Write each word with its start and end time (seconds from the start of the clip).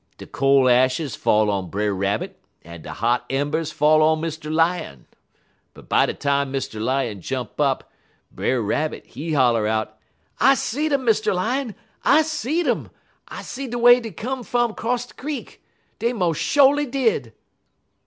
De 0.17 0.25
cole 0.25 0.67
ashes 0.67 1.15
fall 1.15 1.51
on 1.51 1.69
Brer 1.69 1.93
Rabbit, 1.93 2.35
en 2.65 2.81
de 2.81 2.91
hot 2.91 3.23
embers 3.29 3.71
fall 3.71 4.01
on 4.01 4.19
Mr. 4.19 4.51
Lion. 4.51 5.05
But 5.75 5.87
by 5.89 6.07
de 6.07 6.15
time 6.15 6.51
Mr. 6.51 6.81
Lion 6.81 7.21
jump 7.21 7.61
up, 7.61 7.91
Brer 8.31 8.63
Rabbit, 8.63 9.05
he 9.05 9.33
holler 9.33 9.67
out: 9.67 9.99
"'I 10.39 10.55
seed 10.55 10.91
um, 10.91 11.01
Mr. 11.05 11.35
Lion! 11.35 11.75
I 12.03 12.23
seed 12.23 12.67
um! 12.67 12.89
I 13.27 13.43
seed 13.43 13.69
de 13.73 13.77
way 13.77 13.99
dey 13.99 14.09
come 14.09 14.41
fum 14.41 14.73
'cross 14.73 15.05
de 15.05 15.13
creek! 15.13 15.61
Dey 15.99 16.13
mos' 16.13 16.35
sho'ly 16.39 16.87
did!' 16.87 17.31